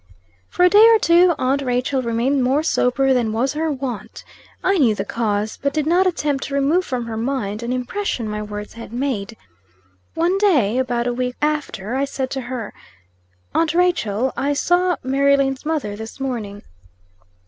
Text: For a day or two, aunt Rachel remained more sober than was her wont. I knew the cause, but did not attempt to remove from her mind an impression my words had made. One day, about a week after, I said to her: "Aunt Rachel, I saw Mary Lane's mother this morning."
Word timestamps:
For 0.49 0.65
a 0.65 0.69
day 0.69 0.83
or 0.89 0.97
two, 0.97 1.35
aunt 1.37 1.61
Rachel 1.61 2.01
remained 2.01 2.43
more 2.43 2.63
sober 2.63 3.13
than 3.13 3.33
was 3.33 3.53
her 3.53 3.71
wont. 3.71 4.23
I 4.63 4.79
knew 4.79 4.95
the 4.95 5.05
cause, 5.05 5.59
but 5.61 5.75
did 5.75 5.85
not 5.85 6.07
attempt 6.07 6.45
to 6.45 6.55
remove 6.55 6.83
from 6.85 7.05
her 7.05 7.17
mind 7.17 7.61
an 7.61 7.71
impression 7.71 8.27
my 8.27 8.41
words 8.41 8.73
had 8.73 8.91
made. 8.91 9.37
One 10.15 10.39
day, 10.39 10.79
about 10.79 11.05
a 11.05 11.13
week 11.13 11.35
after, 11.39 11.93
I 11.93 12.05
said 12.05 12.31
to 12.31 12.41
her: 12.41 12.73
"Aunt 13.53 13.75
Rachel, 13.75 14.33
I 14.35 14.53
saw 14.53 14.95
Mary 15.03 15.37
Lane's 15.37 15.67
mother 15.67 15.95
this 15.95 16.19
morning." 16.19 16.63